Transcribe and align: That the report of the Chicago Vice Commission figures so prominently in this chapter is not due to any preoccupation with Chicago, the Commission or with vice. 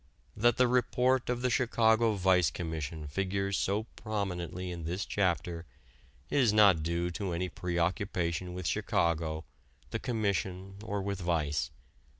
That 0.35 0.57
the 0.57 0.67
report 0.67 1.29
of 1.29 1.43
the 1.43 1.51
Chicago 1.51 2.13
Vice 2.15 2.49
Commission 2.49 3.05
figures 3.05 3.55
so 3.55 3.83
prominently 3.95 4.71
in 4.71 4.83
this 4.85 5.05
chapter 5.05 5.67
is 6.31 6.51
not 6.51 6.81
due 6.81 7.11
to 7.11 7.33
any 7.33 7.49
preoccupation 7.49 8.55
with 8.55 8.65
Chicago, 8.65 9.45
the 9.91 9.99
Commission 9.99 10.77
or 10.81 11.03
with 11.03 11.21
vice. 11.21 11.69